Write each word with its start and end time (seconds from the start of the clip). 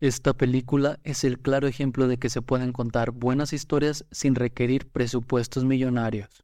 Esta 0.00 0.32
película 0.32 0.98
es 1.04 1.24
el 1.24 1.38
claro 1.38 1.68
ejemplo 1.68 2.08
de 2.08 2.16
que 2.16 2.30
se 2.30 2.40
pueden 2.40 2.72
contar 2.72 3.10
buenas 3.10 3.52
historias 3.52 4.06
sin 4.10 4.34
requerir 4.34 4.88
presupuestos 4.88 5.66
millonarios. 5.66 6.42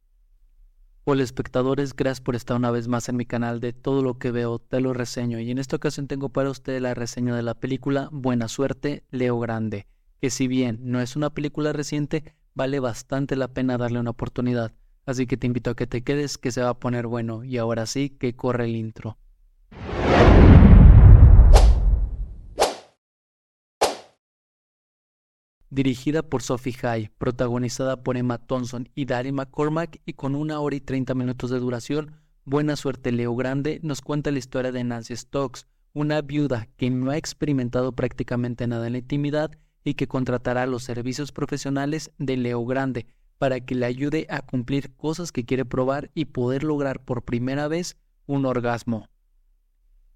Hola 1.05 1.23
espectadores, 1.23 1.97
gracias 1.97 2.21
por 2.21 2.37
estar 2.37 2.59
una 2.59 2.71
vez 2.71 2.87
más 2.87 3.09
en 3.09 3.17
mi 3.17 3.25
canal 3.25 3.61
de 3.61 3.73
Todo 3.73 4.03
lo 4.03 4.19
que 4.19 4.31
veo 4.31 4.59
te 4.59 4.83
lo 4.83 4.93
reseño 4.93 5.41
y 5.41 5.51
en 5.51 5.57
esta 5.57 5.77
ocasión 5.77 6.07
tengo 6.07 6.29
para 6.29 6.51
ustedes 6.51 6.83
la 6.83 6.93
reseña 6.93 7.35
de 7.35 7.43
la 7.43 7.55
película 7.55 8.11
Buena 8.13 8.49
Suerte, 8.49 9.05
Leo 9.11 9.41
Grande, 9.41 9.87
que 10.21 10.29
si 10.29 10.49
bien 10.49 10.79
no 10.83 11.01
es 11.01 11.17
una 11.17 11.31
película 11.31 11.73
reciente, 11.73 12.35
vale 12.55 12.79
bastante 12.79 13.37
la 13.37 13.49
pena 13.49 13.79
darle 13.79 14.01
una 14.01 14.11
oportunidad, 14.11 14.75
así 15.07 15.27
que 15.27 15.39
te 15.39 15.47
invito 15.47 15.71
a 15.71 15.77
que 15.77 15.87
te 15.87 16.05
quedes 16.05 16.37
que 16.37 16.53
se 16.53 16.61
va 16.61 16.69
a 16.69 16.79
poner 16.79 17.07
bueno 17.07 17.43
y 17.43 17.57
ahora 17.57 17.87
sí 17.87 18.11
que 18.11 18.37
corre 18.37 18.67
el 18.67 18.77
intro. 18.77 19.17
Dirigida 25.77 26.23
por 26.23 26.43
Sophie 26.43 26.73
High, 26.73 27.11
protagonizada 27.19 28.03
por 28.03 28.17
Emma 28.17 28.39
Thompson 28.39 28.89
y 28.95 29.05
Daryl 29.05 29.35
McCormack 29.35 30.01
y 30.07 30.15
con 30.15 30.35
una 30.35 30.59
hora 30.59 30.75
y 30.75 30.81
treinta 30.81 31.15
minutos 31.15 31.51
de 31.51 31.59
duración, 31.59 32.17
Buena 32.47 32.77
Suerte 32.77 33.13
Leo 33.13 33.37
Grande 33.37 33.79
nos 33.83 34.01
cuenta 34.01 34.31
la 34.31 34.39
historia 34.39 34.73
de 34.73 34.83
Nancy 34.85 35.15
Stokes, 35.15 35.67
una 35.93 36.23
viuda 36.23 36.67
que 36.79 36.89
no 36.89 37.11
ha 37.11 37.19
experimentado 37.19 37.93
prácticamente 37.93 38.67
nada 38.67 38.87
en 38.87 38.95
la 38.95 39.01
intimidad 39.01 39.51
y 39.85 39.95
que 39.95 40.09
contratará 40.09 40.65
los 40.65 40.83
servicios 40.83 41.31
profesionales 41.31 42.11
de 42.17 42.39
Leo 42.39 42.65
Grande 42.65 43.07
para 43.37 43.61
que 43.61 43.75
le 43.75 43.85
ayude 43.85 44.27
a 44.31 44.41
cumplir 44.41 44.95
cosas 44.97 45.31
que 45.31 45.45
quiere 45.45 45.67
probar 45.67 46.11
y 46.15 46.25
poder 46.25 46.65
lograr 46.65 47.05
por 47.05 47.23
primera 47.23 47.69
vez 47.69 47.99
un 48.25 48.47
orgasmo. 48.47 49.11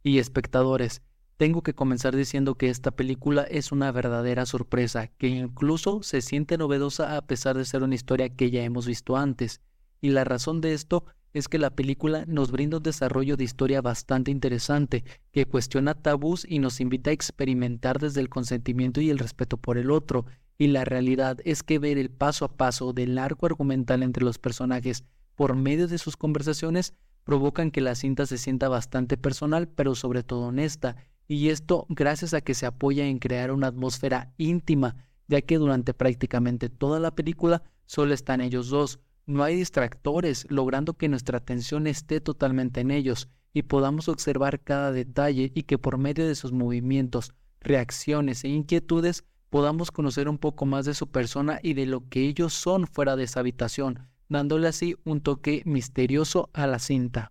Y 0.03 0.21
espectadores, 0.21 1.03
tengo 1.41 1.63
que 1.63 1.73
comenzar 1.73 2.15
diciendo 2.15 2.57
que 2.57 2.69
esta 2.69 2.91
película 2.91 3.45
es 3.45 3.73
una 3.73 3.91
verdadera 3.93 4.45
sorpresa, 4.45 5.07
que 5.07 5.29
incluso 5.29 6.03
se 6.03 6.21
siente 6.21 6.59
novedosa 6.59 7.17
a 7.17 7.23
pesar 7.23 7.57
de 7.57 7.65
ser 7.65 7.83
una 7.83 7.95
historia 7.95 8.29
que 8.29 8.51
ya 8.51 8.63
hemos 8.63 8.87
visto 8.87 9.17
antes. 9.17 9.63
Y 10.03 10.11
la 10.11 10.25
razón 10.25 10.61
de 10.61 10.75
esto 10.75 11.07
es 11.33 11.49
que 11.49 11.57
la 11.57 11.71
película 11.71 12.27
nos 12.27 12.51
brinda 12.51 12.77
un 12.77 12.83
desarrollo 12.83 13.39
de 13.39 13.45
historia 13.45 13.81
bastante 13.81 14.31
interesante, 14.31 15.03
que 15.33 15.47
cuestiona 15.47 15.95
tabús 15.95 16.45
y 16.47 16.59
nos 16.59 16.79
invita 16.79 17.09
a 17.09 17.15
experimentar 17.15 18.01
desde 18.01 18.21
el 18.21 18.29
consentimiento 18.29 19.01
y 19.01 19.09
el 19.09 19.19
respeto 19.19 19.57
por 19.57 19.79
el 19.79 19.91
otro. 19.91 20.27
Y 20.59 20.67
la 20.67 20.85
realidad 20.85 21.39
es 21.47 21.63
que 21.63 21.79
ver 21.79 21.97
el 21.97 22.11
paso 22.11 22.45
a 22.45 22.55
paso 22.55 22.93
del 22.93 23.17
arco 23.17 23.47
argumental 23.47 24.03
entre 24.03 24.25
los 24.25 24.37
personajes 24.37 25.05
por 25.37 25.57
medio 25.57 25.89
de 25.89 25.97
sus 25.97 26.19
conversaciones 26.19 26.93
provocan 27.25 27.71
que 27.71 27.81
la 27.81 27.95
cinta 27.95 28.27
se 28.27 28.37
sienta 28.37 28.69
bastante 28.69 29.17
personal, 29.17 29.69
pero 29.69 29.95
sobre 29.95 30.23
todo 30.23 30.49
honesta, 30.49 30.97
y 31.31 31.51
esto 31.51 31.87
gracias 31.89 32.35
a 32.35 32.41
que 32.41 32.55
se 32.55 32.67
apoya 32.67 33.07
en 33.07 33.21
crear 33.21 33.53
una 33.53 33.69
atmósfera 33.69 34.35
íntima, 34.37 34.97
ya 35.29 35.41
que 35.41 35.59
durante 35.59 35.95
prácticamente 35.95 36.69
toda 36.69 36.99
la 36.99 37.15
película 37.15 37.63
solo 37.87 38.15
están 38.15 38.41
ellos 38.41 38.69
dos, 38.69 38.99
no 39.27 39.45
hay 39.45 39.55
distractores, 39.55 40.45
logrando 40.51 40.95
que 40.95 41.09
nuestra 41.09 41.39
atención 41.39 41.87
esté 41.87 42.21
totalmente 42.21 42.81
en 42.81 42.91
ellos 42.91 43.29
y 43.53 43.63
podamos 43.63 44.09
observar 44.09 44.59
cada 44.59 44.91
detalle 44.91 45.53
y 45.55 45.63
que 45.63 45.79
por 45.79 45.99
medio 45.99 46.27
de 46.27 46.35
sus 46.35 46.51
movimientos, 46.51 47.33
reacciones 47.61 48.43
e 48.43 48.49
inquietudes 48.49 49.23
podamos 49.51 49.93
conocer 49.93 50.29
un 50.29 50.39
poco 50.39 50.67
más 50.67 50.85
de 50.85 50.95
su 50.95 51.13
persona 51.13 51.61
y 51.63 51.75
de 51.75 51.87
lo 51.87 52.09
que 52.09 52.27
ellos 52.27 52.55
son 52.55 52.89
fuera 52.89 53.15
de 53.15 53.23
esa 53.23 53.39
habitación, 53.39 54.09
dándole 54.29 54.67
así 54.67 54.97
un 55.05 55.21
toque 55.21 55.63
misterioso 55.65 56.51
a 56.55 56.67
la 56.67 56.81
cinta. 56.81 57.31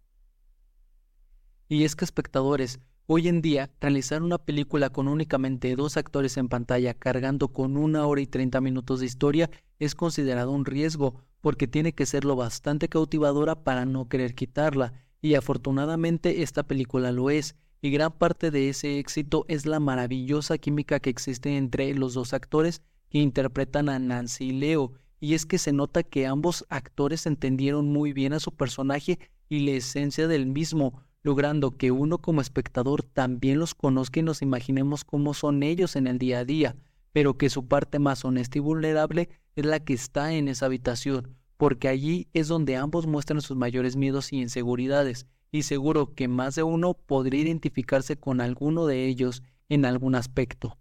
Y 1.67 1.83
es 1.83 1.97
que 1.97 2.05
espectadores, 2.05 2.79
Hoy 3.11 3.27
en 3.27 3.41
día, 3.41 3.71
realizar 3.81 4.21
una 4.21 4.37
película 4.37 4.91
con 4.91 5.07
únicamente 5.07 5.75
dos 5.75 5.97
actores 5.97 6.37
en 6.37 6.47
pantalla 6.47 6.93
cargando 6.93 7.47
con 7.47 7.75
una 7.75 8.05
hora 8.05 8.21
y 8.21 8.27
treinta 8.27 8.61
minutos 8.61 8.99
de 8.99 9.07
historia 9.07 9.49
es 9.79 9.95
considerado 9.95 10.51
un 10.51 10.63
riesgo, 10.63 11.15
porque 11.41 11.67
tiene 11.67 11.93
que 11.93 12.05
ser 12.05 12.23
lo 12.23 12.35
bastante 12.35 12.87
cautivadora 12.87 13.63
para 13.63 13.85
no 13.85 14.07
querer 14.07 14.35
quitarla, 14.35 14.93
y 15.23 15.33
afortunadamente 15.33 16.43
esta 16.43 16.61
película 16.61 17.11
lo 17.11 17.31
es, 17.31 17.55
y 17.81 17.89
gran 17.89 18.11
parte 18.11 18.51
de 18.51 18.69
ese 18.69 18.99
éxito 18.99 19.43
es 19.47 19.65
la 19.65 19.79
maravillosa 19.79 20.59
química 20.59 20.99
que 20.99 21.09
existe 21.09 21.57
entre 21.57 21.95
los 21.95 22.13
dos 22.13 22.35
actores 22.35 22.83
que 23.09 23.17
interpretan 23.17 23.89
a 23.89 23.97
Nancy 23.97 24.49
y 24.49 24.51
Leo, 24.51 24.93
y 25.19 25.33
es 25.33 25.47
que 25.47 25.57
se 25.57 25.73
nota 25.73 26.03
que 26.03 26.27
ambos 26.27 26.63
actores 26.69 27.25
entendieron 27.25 27.87
muy 27.91 28.13
bien 28.13 28.33
a 28.33 28.39
su 28.39 28.51
personaje 28.51 29.17
y 29.49 29.61
la 29.61 29.71
esencia 29.71 30.27
del 30.27 30.45
mismo, 30.45 31.01
logrando 31.23 31.77
que 31.77 31.91
uno 31.91 32.17
como 32.19 32.41
espectador 32.41 33.03
también 33.03 33.59
los 33.59 33.75
conozca 33.75 34.19
y 34.19 34.23
nos 34.23 34.41
imaginemos 34.41 35.03
cómo 35.03 35.33
son 35.33 35.63
ellos 35.63 35.95
en 35.95 36.07
el 36.07 36.17
día 36.17 36.39
a 36.39 36.45
día, 36.45 36.75
pero 37.11 37.37
que 37.37 37.49
su 37.49 37.67
parte 37.67 37.99
más 37.99 38.23
honesta 38.23 38.57
y 38.57 38.61
vulnerable 38.61 39.29
es 39.55 39.65
la 39.65 39.79
que 39.79 39.93
está 39.93 40.33
en 40.33 40.47
esa 40.47 40.67
habitación, 40.67 41.35
porque 41.57 41.87
allí 41.87 42.27
es 42.33 42.47
donde 42.47 42.77
ambos 42.77 43.07
muestran 43.07 43.41
sus 43.41 43.57
mayores 43.57 43.95
miedos 43.95 44.31
y 44.31 44.41
inseguridades, 44.41 45.25
y 45.51 45.63
seguro 45.63 46.13
que 46.13 46.27
más 46.27 46.55
de 46.55 46.63
uno 46.63 46.93
podría 46.93 47.41
identificarse 47.41 48.17
con 48.17 48.39
alguno 48.39 48.85
de 48.85 49.05
ellos 49.05 49.43
en 49.67 49.85
algún 49.85 50.15
aspecto. 50.15 50.77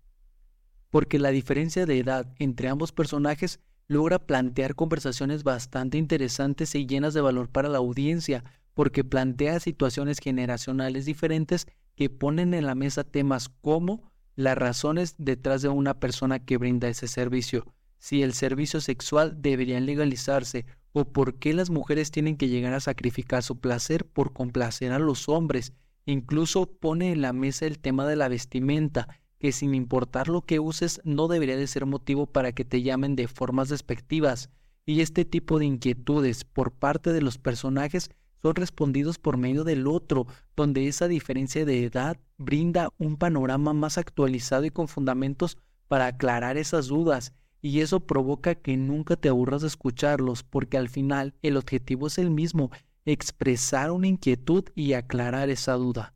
Porque 0.90 1.18
la 1.18 1.30
diferencia 1.30 1.86
de 1.86 1.98
edad 1.98 2.32
entre 2.38 2.68
ambos 2.68 2.92
personajes 2.92 3.60
logra 3.88 4.18
plantear 4.18 4.74
conversaciones 4.74 5.42
bastante 5.42 5.96
interesantes 5.96 6.74
y 6.74 6.86
llenas 6.86 7.14
de 7.14 7.22
valor 7.22 7.48
para 7.48 7.68
la 7.68 7.78
audiencia, 7.78 8.44
porque 8.78 9.02
plantea 9.02 9.58
situaciones 9.58 10.20
generacionales 10.20 11.04
diferentes 11.04 11.66
que 11.96 12.10
ponen 12.10 12.54
en 12.54 12.64
la 12.64 12.76
mesa 12.76 13.02
temas 13.02 13.48
como 13.48 14.08
las 14.36 14.56
razones 14.56 15.16
detrás 15.18 15.62
de 15.62 15.68
una 15.68 15.98
persona 15.98 16.38
que 16.38 16.58
brinda 16.58 16.88
ese 16.88 17.08
servicio, 17.08 17.66
si 17.98 18.22
el 18.22 18.34
servicio 18.34 18.80
sexual 18.80 19.42
debería 19.42 19.80
legalizarse 19.80 20.64
o 20.92 21.12
por 21.12 21.40
qué 21.40 21.54
las 21.54 21.70
mujeres 21.70 22.12
tienen 22.12 22.36
que 22.36 22.46
llegar 22.46 22.72
a 22.72 22.78
sacrificar 22.78 23.42
su 23.42 23.58
placer 23.58 24.06
por 24.06 24.32
complacer 24.32 24.92
a 24.92 25.00
los 25.00 25.28
hombres. 25.28 25.72
Incluso 26.06 26.66
pone 26.66 27.10
en 27.10 27.20
la 27.20 27.32
mesa 27.32 27.66
el 27.66 27.80
tema 27.80 28.06
de 28.06 28.14
la 28.14 28.28
vestimenta, 28.28 29.08
que 29.40 29.50
sin 29.50 29.74
importar 29.74 30.28
lo 30.28 30.42
que 30.42 30.60
uses 30.60 31.00
no 31.02 31.26
debería 31.26 31.56
de 31.56 31.66
ser 31.66 31.84
motivo 31.84 32.26
para 32.26 32.52
que 32.52 32.64
te 32.64 32.82
llamen 32.82 33.16
de 33.16 33.26
formas 33.26 33.70
despectivas. 33.70 34.50
Y 34.86 35.00
este 35.00 35.24
tipo 35.24 35.58
de 35.58 35.64
inquietudes 35.64 36.44
por 36.44 36.70
parte 36.70 37.12
de 37.12 37.22
los 37.22 37.38
personajes 37.38 38.10
son 38.42 38.54
respondidos 38.54 39.18
por 39.18 39.36
medio 39.36 39.64
del 39.64 39.86
otro, 39.86 40.26
donde 40.56 40.88
esa 40.88 41.08
diferencia 41.08 41.64
de 41.64 41.84
edad 41.84 42.16
brinda 42.36 42.90
un 42.98 43.16
panorama 43.16 43.72
más 43.72 43.98
actualizado 43.98 44.64
y 44.64 44.70
con 44.70 44.88
fundamentos 44.88 45.58
para 45.88 46.06
aclarar 46.06 46.56
esas 46.56 46.88
dudas, 46.88 47.32
y 47.60 47.80
eso 47.80 48.00
provoca 48.00 48.54
que 48.54 48.76
nunca 48.76 49.16
te 49.16 49.28
aburras 49.28 49.62
de 49.62 49.68
escucharlos, 49.68 50.44
porque 50.44 50.78
al 50.78 50.88
final 50.88 51.34
el 51.42 51.56
objetivo 51.56 52.06
es 52.06 52.18
el 52.18 52.30
mismo, 52.30 52.70
expresar 53.04 53.90
una 53.90 54.06
inquietud 54.06 54.64
y 54.74 54.92
aclarar 54.92 55.50
esa 55.50 55.74
duda. 55.74 56.14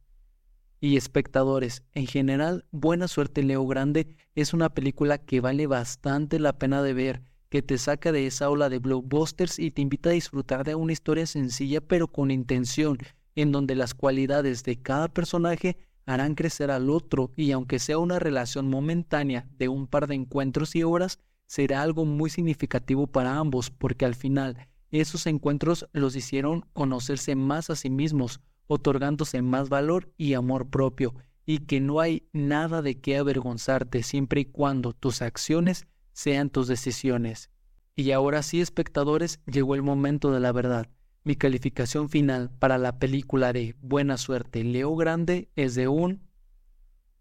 Y 0.80 0.96
espectadores, 0.96 1.84
en 1.92 2.06
general, 2.06 2.66
Buena 2.70 3.08
Suerte 3.08 3.42
Leo 3.42 3.66
Grande 3.66 4.16
es 4.34 4.52
una 4.52 4.70
película 4.70 5.18
que 5.18 5.40
vale 5.40 5.66
bastante 5.66 6.38
la 6.38 6.58
pena 6.58 6.82
de 6.82 6.92
ver, 6.92 7.22
que 7.52 7.60
te 7.60 7.76
saca 7.76 8.12
de 8.12 8.26
esa 8.26 8.48
ola 8.48 8.70
de 8.70 8.78
blockbusters 8.78 9.58
y 9.58 9.70
te 9.70 9.82
invita 9.82 10.08
a 10.08 10.14
disfrutar 10.14 10.64
de 10.64 10.74
una 10.74 10.94
historia 10.94 11.26
sencilla 11.26 11.82
pero 11.82 12.08
con 12.08 12.30
intención, 12.30 12.96
en 13.34 13.52
donde 13.52 13.74
las 13.74 13.92
cualidades 13.92 14.64
de 14.64 14.80
cada 14.80 15.08
personaje 15.08 15.76
harán 16.06 16.34
crecer 16.34 16.70
al 16.70 16.88
otro 16.88 17.30
y 17.36 17.50
aunque 17.50 17.78
sea 17.78 17.98
una 17.98 18.18
relación 18.18 18.70
momentánea 18.70 19.46
de 19.58 19.68
un 19.68 19.86
par 19.86 20.06
de 20.06 20.14
encuentros 20.14 20.74
y 20.76 20.82
horas, 20.82 21.18
será 21.44 21.82
algo 21.82 22.06
muy 22.06 22.30
significativo 22.30 23.06
para 23.06 23.36
ambos 23.36 23.68
porque 23.68 24.06
al 24.06 24.14
final 24.14 24.70
esos 24.90 25.26
encuentros 25.26 25.86
los 25.92 26.16
hicieron 26.16 26.64
conocerse 26.72 27.36
más 27.36 27.68
a 27.68 27.76
sí 27.76 27.90
mismos, 27.90 28.40
otorgándose 28.66 29.42
más 29.42 29.68
valor 29.68 30.10
y 30.16 30.32
amor 30.32 30.70
propio, 30.70 31.14
y 31.44 31.58
que 31.58 31.80
no 31.80 32.00
hay 32.00 32.26
nada 32.32 32.80
de 32.80 32.98
qué 32.98 33.18
avergonzarte 33.18 34.02
siempre 34.02 34.40
y 34.40 34.44
cuando 34.46 34.94
tus 34.94 35.20
acciones 35.20 35.86
sean 36.12 36.50
tus 36.50 36.68
decisiones. 36.68 37.50
Y 37.94 38.12
ahora 38.12 38.42
sí, 38.42 38.60
espectadores, 38.60 39.40
llegó 39.46 39.74
el 39.74 39.82
momento 39.82 40.32
de 40.32 40.40
la 40.40 40.52
verdad. 40.52 40.88
Mi 41.24 41.36
calificación 41.36 42.08
final 42.08 42.50
para 42.50 42.78
la 42.78 42.98
película 42.98 43.52
de 43.52 43.76
Buena 43.80 44.16
Suerte 44.16 44.64
Leo 44.64 44.96
Grande 44.96 45.48
es 45.56 45.74
de 45.74 45.88
un 45.88 46.22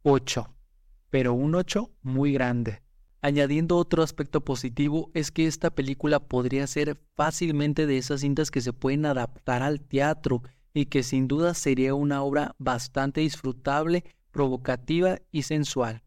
8, 0.03 0.55
pero 1.09 1.33
un 1.33 1.53
8 1.55 1.91
muy 2.01 2.33
grande. 2.33 2.81
Añadiendo 3.21 3.77
otro 3.77 4.01
aspecto 4.01 4.43
positivo 4.43 5.11
es 5.13 5.29
que 5.29 5.45
esta 5.45 5.69
película 5.69 6.19
podría 6.19 6.65
ser 6.65 6.99
fácilmente 7.15 7.85
de 7.85 7.99
esas 7.99 8.21
cintas 8.21 8.49
que 8.49 8.61
se 8.61 8.73
pueden 8.73 9.05
adaptar 9.05 9.61
al 9.61 9.79
teatro 9.81 10.41
y 10.73 10.87
que 10.87 11.03
sin 11.03 11.27
duda 11.27 11.53
sería 11.53 11.93
una 11.93 12.23
obra 12.23 12.55
bastante 12.57 13.21
disfrutable, 13.21 14.03
provocativa 14.31 15.19
y 15.31 15.43
sensual. 15.43 16.01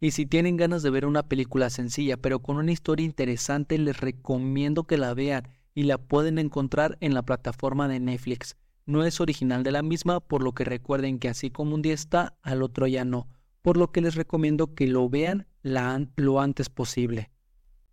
Y 0.00 0.12
si 0.12 0.24
tienen 0.24 0.56
ganas 0.56 0.82
de 0.82 0.90
ver 0.90 1.04
una 1.04 1.22
película 1.22 1.68
sencilla 1.68 2.16
pero 2.16 2.40
con 2.40 2.56
una 2.56 2.72
historia 2.72 3.04
interesante, 3.04 3.76
les 3.78 4.00
recomiendo 4.00 4.84
que 4.84 4.96
la 4.96 5.12
vean 5.12 5.48
y 5.74 5.82
la 5.84 5.98
pueden 5.98 6.38
encontrar 6.38 6.96
en 7.00 7.14
la 7.14 7.22
plataforma 7.22 7.86
de 7.86 8.00
Netflix. 8.00 8.56
No 8.86 9.04
es 9.04 9.20
original 9.20 9.62
de 9.62 9.72
la 9.72 9.82
misma, 9.82 10.20
por 10.20 10.42
lo 10.42 10.52
que 10.52 10.64
recuerden 10.64 11.18
que 11.18 11.28
así 11.28 11.50
como 11.50 11.74
un 11.74 11.82
día 11.82 11.94
está, 11.94 12.36
al 12.42 12.62
otro 12.62 12.86
ya 12.86 13.04
no, 13.04 13.28
por 13.62 13.76
lo 13.76 13.92
que 13.92 14.00
les 14.00 14.14
recomiendo 14.14 14.74
que 14.74 14.86
lo 14.86 15.08
vean 15.08 15.46
lo 15.62 16.40
antes 16.40 16.70
posible. 16.70 17.30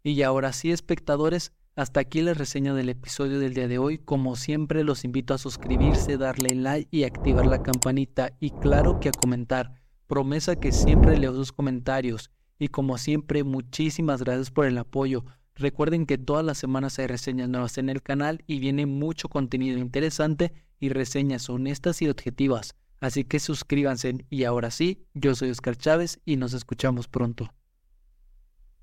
Y 0.01 0.21
ahora 0.21 0.53
sí, 0.53 0.71
espectadores, 0.71 1.51
hasta 1.75 1.99
aquí 1.99 2.21
la 2.21 2.33
reseña 2.33 2.73
del 2.73 2.89
episodio 2.89 3.39
del 3.39 3.53
día 3.53 3.67
de 3.67 3.77
hoy. 3.77 3.97
Como 3.97 4.35
siempre, 4.35 4.83
los 4.83 5.03
invito 5.03 5.33
a 5.33 5.37
suscribirse, 5.37 6.17
darle 6.17 6.55
like 6.55 6.87
y 6.89 7.03
activar 7.03 7.45
la 7.45 7.61
campanita. 7.61 8.31
Y 8.39 8.51
claro 8.51 8.99
que 8.99 9.09
a 9.09 9.11
comentar. 9.11 9.75
Promesa 10.07 10.55
que 10.55 10.71
siempre 10.71 11.17
leo 11.17 11.33
sus 11.33 11.51
comentarios. 11.51 12.31
Y 12.57 12.69
como 12.69 12.97
siempre, 12.97 13.43
muchísimas 13.43 14.23
gracias 14.23 14.51
por 14.51 14.65
el 14.65 14.77
apoyo. 14.77 15.25
Recuerden 15.53 16.05
que 16.05 16.17
todas 16.17 16.45
las 16.45 16.57
semanas 16.57 16.97
hay 16.97 17.07
reseñas 17.07 17.49
nuevas 17.49 17.77
en 17.77 17.89
el 17.89 18.01
canal 18.01 18.41
y 18.47 18.59
viene 18.59 18.85
mucho 18.85 19.27
contenido 19.27 19.77
interesante 19.77 20.53
y 20.79 20.89
reseñas 20.89 21.49
honestas 21.49 22.01
y 22.01 22.07
objetivas. 22.07 22.75
Así 23.01 23.25
que 23.25 23.39
suscríbanse 23.39 24.25
y 24.29 24.45
ahora 24.45 24.71
sí, 24.71 25.05
yo 25.13 25.35
soy 25.35 25.49
Oscar 25.49 25.75
Chávez 25.75 26.19
y 26.25 26.37
nos 26.37 26.53
escuchamos 26.53 27.07
pronto. 27.07 27.53